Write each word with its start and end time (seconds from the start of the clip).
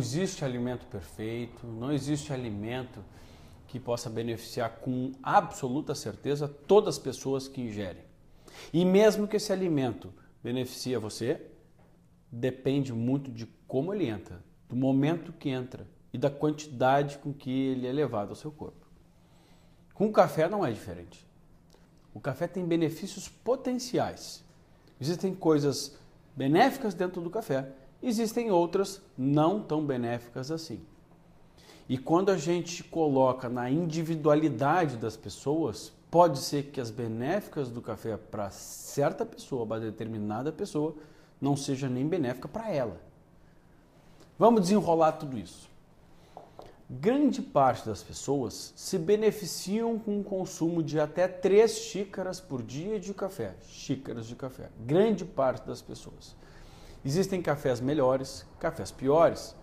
existe 0.00 0.44
alimento 0.44 0.86
perfeito, 0.86 1.66
não 1.66 1.92
existe 1.92 2.32
alimento 2.32 3.04
que 3.68 3.78
possa 3.78 4.08
beneficiar 4.08 4.78
com 4.80 5.12
absoluta 5.22 5.94
certeza 5.94 6.48
todas 6.48 6.96
as 6.96 6.98
pessoas 6.98 7.46
que 7.46 7.60
ingerem. 7.60 8.02
E 8.72 8.82
mesmo 8.82 9.28
que 9.28 9.36
esse 9.36 9.52
alimento 9.52 10.12
beneficie 10.42 10.96
você, 10.96 11.46
depende 12.32 12.94
muito 12.94 13.30
de 13.30 13.46
como 13.68 13.92
ele 13.92 14.06
entra, 14.06 14.42
do 14.68 14.74
momento 14.74 15.34
que 15.34 15.50
entra 15.50 15.86
e 16.12 16.18
da 16.18 16.30
quantidade 16.30 17.18
com 17.18 17.32
que 17.32 17.50
ele 17.50 17.86
é 17.86 17.92
levado 17.92 18.30
ao 18.30 18.34
seu 18.34 18.50
corpo. 18.50 18.86
Com 19.92 20.06
o 20.06 20.12
café 20.12 20.48
não 20.48 20.64
é 20.64 20.72
diferente. 20.72 21.28
O 22.14 22.20
café 22.20 22.48
tem 22.48 22.64
benefícios 22.64 23.28
potenciais. 23.28 24.42
Existem 24.98 25.34
coisas 25.34 25.96
benéficas 26.34 26.94
dentro 26.94 27.20
do 27.20 27.28
café, 27.28 27.70
existem 28.02 28.50
outras 28.50 29.02
não 29.16 29.60
tão 29.60 29.84
benéficas 29.84 30.50
assim. 30.50 30.80
E 31.88 31.98
quando 31.98 32.30
a 32.30 32.36
gente 32.36 32.84
coloca 32.84 33.48
na 33.48 33.68
individualidade 33.68 34.96
das 34.96 35.16
pessoas, 35.16 35.92
pode 36.10 36.38
ser 36.38 36.64
que 36.64 36.80
as 36.80 36.90
benéficas 36.90 37.68
do 37.68 37.82
café 37.82 38.16
para 38.16 38.50
certa 38.50 39.26
pessoa, 39.26 39.66
para 39.66 39.80
determinada 39.80 40.52
pessoa, 40.52 40.94
não 41.40 41.56
seja 41.56 41.88
nem 41.88 42.06
benéfica 42.06 42.46
para 42.46 42.70
ela. 42.70 43.00
Vamos 44.38 44.62
desenrolar 44.62 45.12
tudo 45.12 45.36
isso. 45.36 45.68
Grande 46.88 47.40
parte 47.40 47.86
das 47.86 48.02
pessoas 48.02 48.72
se 48.74 48.98
beneficiam 48.98 49.98
com 49.98 50.20
o 50.20 50.24
consumo 50.24 50.82
de 50.82 50.98
até 50.98 51.28
3 51.28 51.70
xícaras 51.70 52.40
por 52.40 52.62
dia 52.62 52.98
de 52.98 53.14
café. 53.14 53.54
Xícaras 53.68 54.26
de 54.26 54.34
café. 54.34 54.70
Grande 54.84 55.24
parte 55.24 55.66
das 55.66 55.80
pessoas. 55.80 56.34
Existem 57.04 57.40
cafés 57.40 57.80
melhores, 57.80 58.46
cafés 58.58 58.90
piores. 58.90 59.54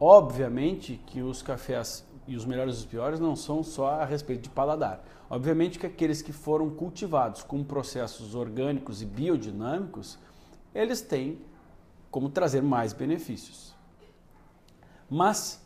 Obviamente 0.00 1.00
que 1.06 1.22
os 1.22 1.42
cafés 1.42 2.04
e 2.26 2.36
os 2.36 2.44
melhores 2.44 2.76
e 2.76 2.78
os 2.78 2.84
piores 2.84 3.20
não 3.20 3.36
são 3.36 3.62
só 3.62 4.00
a 4.00 4.04
respeito 4.04 4.42
de 4.42 4.50
paladar. 4.50 5.04
Obviamente 5.30 5.78
que 5.78 5.86
aqueles 5.86 6.22
que 6.22 6.32
foram 6.32 6.70
cultivados 6.70 7.42
com 7.42 7.62
processos 7.62 8.34
orgânicos 8.34 9.02
e 9.02 9.06
biodinâmicos, 9.06 10.18
eles 10.74 11.00
têm 11.00 11.38
como 12.10 12.28
trazer 12.28 12.62
mais 12.62 12.92
benefícios. 12.92 13.74
Mas 15.08 15.62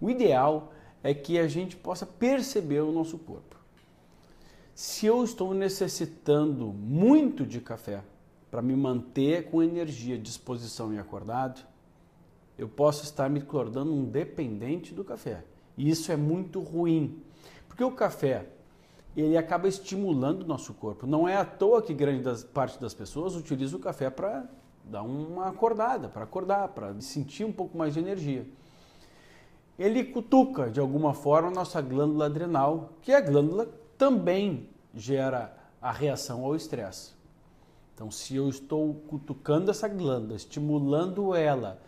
o 0.00 0.10
ideal 0.10 0.72
é 1.02 1.14
que 1.14 1.38
a 1.38 1.48
gente 1.48 1.76
possa 1.76 2.04
perceber 2.04 2.80
o 2.80 2.92
nosso 2.92 3.18
corpo. 3.18 3.56
Se 4.74 5.06
eu 5.06 5.24
estou 5.24 5.54
necessitando 5.54 6.66
muito 6.72 7.46
de 7.46 7.60
café 7.60 8.02
para 8.50 8.60
me 8.60 8.74
manter 8.74 9.50
com 9.50 9.62
energia, 9.62 10.18
disposição 10.18 10.92
e 10.92 10.98
acordado, 10.98 11.60
eu 12.58 12.68
posso 12.68 13.04
estar 13.04 13.30
me 13.30 13.40
tornando 13.40 13.94
um 13.94 14.04
dependente 14.04 14.92
do 14.92 15.04
café. 15.04 15.44
E 15.76 15.88
isso 15.88 16.10
é 16.10 16.16
muito 16.16 16.60
ruim, 16.60 17.22
porque 17.68 17.82
o 17.82 17.92
café 17.92 18.48
ele 19.16 19.36
acaba 19.36 19.66
estimulando 19.66 20.42
o 20.42 20.46
nosso 20.46 20.74
corpo. 20.74 21.06
Não 21.06 21.28
é 21.28 21.36
à 21.36 21.44
toa 21.44 21.82
que 21.82 21.94
grande 21.94 22.22
das, 22.22 22.44
parte 22.44 22.80
das 22.80 22.94
pessoas 22.94 23.34
utiliza 23.34 23.76
o 23.76 23.80
café 23.80 24.10
para 24.10 24.48
dar 24.84 25.02
uma 25.02 25.48
acordada, 25.48 26.08
para 26.08 26.24
acordar, 26.24 26.68
para 26.68 27.00
sentir 27.00 27.44
um 27.44 27.52
pouco 27.52 27.76
mais 27.76 27.94
de 27.94 28.00
energia. 28.00 28.46
Ele 29.78 30.04
cutuca 30.04 30.68
de 30.68 30.78
alguma 30.78 31.14
forma 31.14 31.48
a 31.48 31.52
nossa 31.52 31.80
glândula 31.80 32.26
adrenal, 32.26 32.92
que 33.00 33.12
a 33.12 33.20
glândula 33.20 33.66
também 33.96 34.68
gera 34.94 35.56
a 35.80 35.90
reação 35.90 36.44
ao 36.44 36.54
estresse. 36.54 37.19
Então, 38.00 38.10
se 38.10 38.34
eu 38.34 38.48
estou 38.48 38.94
cutucando 39.08 39.70
essa 39.70 39.86
glândula, 39.86 40.34
estimulando 40.34 41.34
ela, 41.34 41.78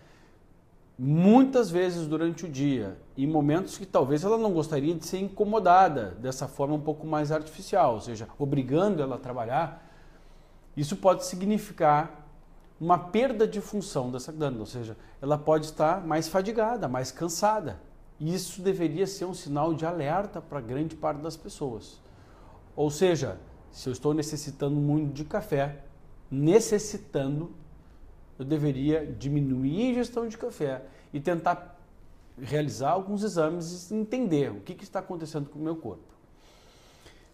muitas 0.99 1.71
vezes 1.71 2.07
durante 2.07 2.45
o 2.45 2.51
dia, 2.51 2.99
em 3.17 3.27
momentos 3.27 3.79
que 3.79 3.87
talvez 3.87 4.23
ela 4.23 4.37
não 4.37 4.53
gostaria 4.53 4.95
de 4.95 5.07
ser 5.07 5.21
incomodada 5.21 6.11
dessa 6.21 6.47
forma 6.47 6.75
um 6.75 6.81
pouco 6.83 7.07
mais 7.07 7.33
artificial, 7.33 7.95
ou 7.95 8.01
seja, 8.03 8.29
obrigando 8.39 9.03
ela 9.03 9.17
a 9.17 9.19
trabalhar, 9.19 9.91
isso 10.77 10.99
pode 10.99 11.25
significar 11.25 12.29
uma 12.79 12.99
perda 12.99 13.49
de 13.49 13.63
função 13.63 14.11
dessa 14.11 14.31
glândula, 14.31 14.65
ou 14.65 14.67
seja, 14.67 14.99
ela 15.19 15.39
pode 15.39 15.65
estar 15.65 16.07
mais 16.07 16.29
fadigada, 16.29 16.89
mais 16.89 17.11
cansada. 17.11 17.81
Isso 18.21 18.61
deveria 18.61 19.07
ser 19.07 19.25
um 19.25 19.33
sinal 19.33 19.73
de 19.73 19.87
alerta 19.87 20.43
para 20.43 20.61
grande 20.61 20.95
parte 20.95 21.23
das 21.23 21.39
pessoas. 21.39 22.03
Ou 22.77 22.91
seja, 22.91 23.41
se 23.71 23.89
eu 23.89 23.95
estou 23.95 24.13
necessitando 24.13 24.77
muito 24.77 25.15
de 25.15 25.25
café, 25.25 25.85
necessitando 26.33 27.55
eu 28.39 28.45
deveria 28.45 29.07
diminuir 29.07 29.89
a 29.89 29.91
ingestão 29.91 30.27
de 30.27 30.37
café 30.37 30.83
e 31.13 31.21
tentar 31.21 31.79
realizar 32.41 32.91
alguns 32.91 33.23
exames 33.23 33.91
e 33.91 33.95
entender 33.95 34.51
o 34.51 34.61
que, 34.61 34.75
que 34.75 34.83
está 34.83 34.99
acontecendo 34.99 35.49
com 35.49 35.59
o 35.59 35.63
meu 35.63 35.77
corpo. 35.77 36.13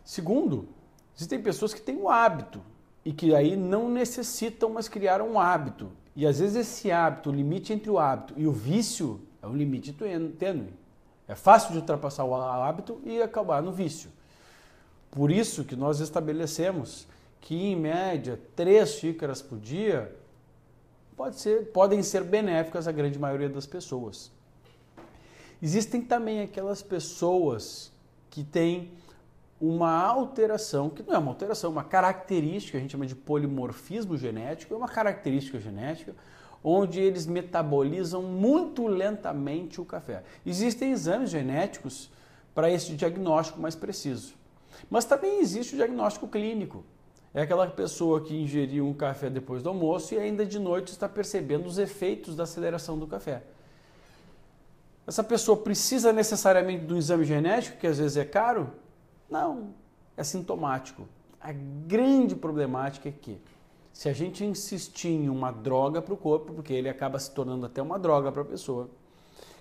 Segundo, 0.04 0.68
existem 1.16 1.40
pessoas 1.40 1.72
que 1.72 1.80
têm 1.80 1.96
o 1.96 2.10
hábito 2.10 2.60
e 3.04 3.12
que 3.12 3.34
aí 3.34 3.56
não 3.56 3.88
necessitam, 3.88 4.70
mas 4.70 4.88
criaram 4.88 5.30
um 5.30 5.40
hábito. 5.40 5.90
E 6.16 6.26
às 6.26 6.40
vezes 6.40 6.56
esse 6.56 6.90
hábito, 6.90 7.30
o 7.30 7.32
limite 7.32 7.72
entre 7.72 7.90
o 7.90 7.98
hábito 7.98 8.34
e 8.36 8.46
o 8.46 8.52
vício 8.52 9.20
é 9.40 9.46
um 9.46 9.56
limite 9.56 9.94
tênue. 10.38 10.74
É 11.28 11.34
fácil 11.34 11.72
de 11.72 11.78
ultrapassar 11.78 12.24
o 12.24 12.34
hábito 12.34 13.00
e 13.04 13.22
acabar 13.22 13.62
no 13.62 13.70
vício. 13.70 14.10
Por 15.10 15.30
isso 15.30 15.64
que 15.64 15.76
nós 15.76 16.00
estabelecemos 16.00 17.06
que, 17.40 17.54
em 17.54 17.76
média, 17.76 18.38
três 18.54 18.90
xícaras 18.90 19.40
por 19.40 19.58
dia 19.58 20.14
pode 21.16 21.40
ser, 21.40 21.66
podem 21.72 22.02
ser 22.02 22.22
benéficas 22.24 22.86
à 22.86 22.92
grande 22.92 23.18
maioria 23.18 23.48
das 23.48 23.66
pessoas. 23.66 24.30
Existem 25.60 26.00
também 26.00 26.40
aquelas 26.40 26.82
pessoas 26.82 27.92
que 28.30 28.44
têm 28.44 28.92
uma 29.60 29.90
alteração, 29.90 30.88
que 30.88 31.02
não 31.02 31.14
é 31.14 31.18
uma 31.18 31.32
alteração, 31.32 31.70
uma 31.70 31.82
característica, 31.82 32.78
a 32.78 32.80
gente 32.80 32.92
chama 32.92 33.06
de 33.06 33.16
polimorfismo 33.16 34.16
genético, 34.16 34.72
é 34.72 34.76
uma 34.76 34.88
característica 34.88 35.58
genética, 35.58 36.14
onde 36.62 37.00
eles 37.00 37.26
metabolizam 37.26 38.22
muito 38.22 38.86
lentamente 38.86 39.80
o 39.80 39.84
café. 39.84 40.22
Existem 40.46 40.92
exames 40.92 41.30
genéticos 41.30 42.10
para 42.54 42.70
esse 42.70 42.94
diagnóstico 42.94 43.60
mais 43.60 43.74
preciso. 43.74 44.34
Mas 44.88 45.04
também 45.04 45.40
existe 45.40 45.74
o 45.74 45.76
diagnóstico 45.76 46.28
clínico. 46.28 46.84
É 47.34 47.42
aquela 47.42 47.66
pessoa 47.66 48.20
que 48.22 48.34
ingeriu 48.34 48.86
um 48.86 48.94
café 48.94 49.28
depois 49.28 49.62
do 49.62 49.68
almoço 49.68 50.14
e 50.14 50.18
ainda 50.18 50.46
de 50.46 50.58
noite 50.58 50.88
está 50.88 51.08
percebendo 51.08 51.66
os 51.66 51.78
efeitos 51.78 52.34
da 52.34 52.44
aceleração 52.44 52.98
do 52.98 53.06
café. 53.06 53.42
Essa 55.06 55.22
pessoa 55.22 55.56
precisa 55.56 56.12
necessariamente 56.12 56.84
do 56.84 56.96
exame 56.96 57.24
genético, 57.24 57.78
que 57.78 57.86
às 57.86 57.98
vezes 57.98 58.16
é 58.16 58.24
caro? 58.24 58.70
Não, 59.30 59.74
é 60.16 60.24
sintomático. 60.24 61.06
A 61.40 61.52
grande 61.52 62.34
problemática 62.34 63.08
é 63.08 63.12
que, 63.12 63.38
se 63.92 64.08
a 64.08 64.12
gente 64.12 64.44
insistir 64.44 65.08
em 65.08 65.28
uma 65.28 65.50
droga 65.50 66.02
para 66.02 66.14
o 66.14 66.16
corpo, 66.16 66.52
porque 66.52 66.72
ele 66.72 66.88
acaba 66.88 67.18
se 67.18 67.30
tornando 67.30 67.64
até 67.66 67.80
uma 67.80 67.98
droga 67.98 68.32
para 68.32 68.42
a 68.42 68.44
pessoa, 68.44 68.90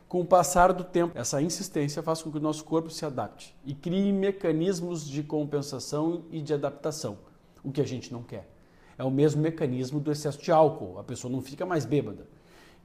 com 0.08 0.22
o 0.22 0.26
passar 0.26 0.72
do 0.72 0.86
tempo, 0.86 1.18
essa 1.18 1.42
insistência 1.42 2.02
faz 2.02 2.22
com 2.22 2.32
que 2.32 2.38
o 2.38 2.42
nosso 2.42 2.64
corpo 2.64 2.90
se 2.90 3.06
adapte 3.06 3.54
e 3.66 3.76
crie 3.76 4.12
mecanismos 4.14 5.06
de 5.06 5.22
compensação 5.22 6.24
e 6.32 6.42
de 6.42 6.54
adaptação 6.54 7.18
o 7.64 7.72
que 7.72 7.82
a 7.82 7.86
gente 7.86 8.12
não 8.12 8.24
quer. 8.24 8.50
É 8.98 9.04
o 9.04 9.12
mesmo 9.12 9.42
mecanismo 9.42 10.00
do 10.00 10.12
excesso 10.12 10.42
de 10.42 10.52
álcool, 10.52 10.98
a 11.00 11.04
pessoa 11.04 11.32
não 11.32 11.42
fica 11.42 11.66
mais 11.66 11.86
bêbada. 11.86 12.28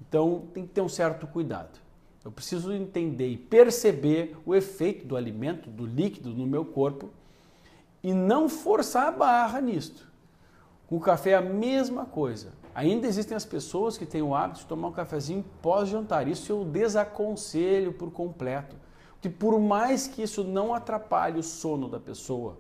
Então 0.01 0.45
tem 0.53 0.67
que 0.67 0.73
ter 0.73 0.81
um 0.81 0.89
certo 0.89 1.27
cuidado. 1.27 1.79
Eu 2.25 2.31
preciso 2.31 2.73
entender 2.73 3.29
e 3.29 3.37
perceber 3.37 4.37
o 4.47 4.55
efeito 4.55 5.07
do 5.07 5.17
alimento, 5.17 5.71
do 5.71 5.85
líquido 5.85 6.31
no 6.31 6.47
meu 6.47 6.65
corpo 6.65 7.11
e 8.03 8.13
não 8.13 8.49
forçar 8.49 9.09
a 9.09 9.13
barra 9.13 9.61
nisto. 9.61 10.07
Com 10.87 10.97
o 10.97 11.01
café 11.01 11.31
é 11.31 11.37
a 11.37 11.41
mesma 11.41 12.05
coisa. 12.05 12.53
Ainda 12.75 13.07
existem 13.07 13.37
as 13.37 13.45
pessoas 13.45 13.99
que 13.99 14.07
têm 14.07 14.23
o 14.23 14.35
hábito 14.35 14.61
de 14.61 14.67
tomar 14.67 14.89
um 14.89 14.93
cafezinho 14.93 15.45
pós-jantar. 15.61 16.29
Isso 16.29 16.51
eu 16.51 16.65
desaconselho 16.65 17.93
por 17.93 18.11
completo. 18.11 18.77
Porque 19.15 19.29
por 19.29 19.61
mais 19.61 20.07
que 20.07 20.23
isso 20.23 20.43
não 20.43 20.75
atrapalhe 20.75 21.39
o 21.39 21.43
sono 21.43 21.89
da 21.89 22.01
pessoa, 22.01 22.57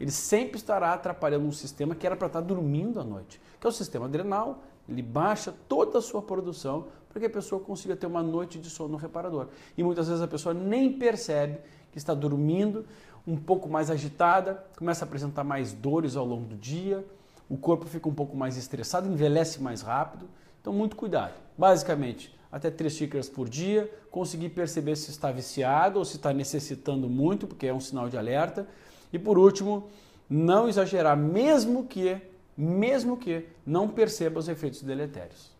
ele 0.00 0.10
sempre 0.10 0.58
estará 0.58 0.92
atrapalhando 0.92 1.46
um 1.46 1.52
sistema 1.52 1.94
que 1.94 2.06
era 2.06 2.16
para 2.16 2.26
estar 2.26 2.40
dormindo 2.40 3.00
à 3.00 3.04
noite, 3.04 3.40
que 3.60 3.66
é 3.66 3.70
o 3.70 3.72
sistema 3.72 4.06
adrenal. 4.06 4.62
Ele 4.88 5.02
baixa 5.02 5.52
toda 5.68 5.98
a 5.98 6.02
sua 6.02 6.22
produção 6.22 6.86
para 7.08 7.20
que 7.20 7.26
a 7.26 7.30
pessoa 7.30 7.60
consiga 7.60 7.96
ter 7.96 8.06
uma 8.06 8.22
noite 8.22 8.58
de 8.58 8.70
sono 8.70 8.96
reparador. 8.96 9.48
E 9.76 9.82
muitas 9.82 10.08
vezes 10.08 10.22
a 10.22 10.28
pessoa 10.28 10.54
nem 10.54 10.92
percebe 10.92 11.58
que 11.90 11.98
está 11.98 12.14
dormindo, 12.14 12.86
um 13.26 13.36
pouco 13.36 13.68
mais 13.68 13.90
agitada, 13.90 14.64
começa 14.76 15.04
a 15.04 15.06
apresentar 15.06 15.44
mais 15.44 15.72
dores 15.72 16.16
ao 16.16 16.24
longo 16.24 16.46
do 16.46 16.56
dia, 16.56 17.04
o 17.48 17.56
corpo 17.56 17.86
fica 17.86 18.08
um 18.08 18.14
pouco 18.14 18.36
mais 18.36 18.56
estressado, 18.56 19.08
envelhece 19.08 19.60
mais 19.60 19.80
rápido. 19.80 20.28
Então, 20.60 20.72
muito 20.72 20.96
cuidado. 20.96 21.34
Basicamente, 21.56 22.34
até 22.52 22.70
três 22.70 22.94
xícaras 22.94 23.28
por 23.28 23.48
dia, 23.48 23.90
conseguir 24.10 24.50
perceber 24.50 24.96
se 24.96 25.10
está 25.10 25.30
viciado 25.30 25.98
ou 25.98 26.04
se 26.04 26.16
está 26.16 26.32
necessitando 26.32 27.08
muito, 27.08 27.46
porque 27.46 27.66
é 27.66 27.72
um 27.72 27.80
sinal 27.80 28.08
de 28.08 28.16
alerta. 28.16 28.66
E 29.12 29.18
por 29.18 29.38
último, 29.38 29.88
não 30.28 30.68
exagerar, 30.68 31.16
mesmo 31.16 31.86
que, 31.86 32.20
mesmo 32.56 33.16
que 33.16 33.46
não 33.66 33.88
perceba 33.88 34.38
os 34.38 34.48
efeitos 34.48 34.82
deletérios. 34.82 35.57